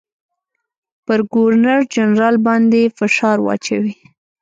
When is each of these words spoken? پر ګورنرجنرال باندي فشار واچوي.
پر 1.05 1.19
ګورنرجنرال 1.33 2.35
باندي 2.45 2.83
فشار 2.97 3.37
واچوي. 3.41 3.95